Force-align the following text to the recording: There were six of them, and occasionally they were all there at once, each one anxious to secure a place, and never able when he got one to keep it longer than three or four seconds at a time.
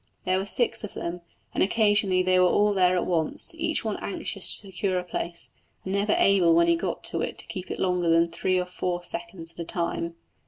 There 0.25 0.39
were 0.39 0.47
six 0.47 0.83
of 0.83 0.95
them, 0.95 1.21
and 1.53 1.61
occasionally 1.61 2.23
they 2.23 2.39
were 2.39 2.47
all 2.47 2.73
there 2.73 2.95
at 2.95 3.05
once, 3.05 3.53
each 3.53 3.85
one 3.85 3.97
anxious 3.97 4.49
to 4.49 4.65
secure 4.65 4.97
a 4.97 5.03
place, 5.03 5.51
and 5.83 5.93
never 5.93 6.15
able 6.17 6.55
when 6.55 6.65
he 6.65 6.75
got 6.75 7.07
one 7.13 7.35
to 7.35 7.45
keep 7.45 7.69
it 7.69 7.77
longer 7.77 8.09
than 8.09 8.25
three 8.25 8.57
or 8.57 8.65
four 8.65 9.03
seconds 9.03 9.51
at 9.51 9.59
a 9.59 9.63
time. 9.63 10.15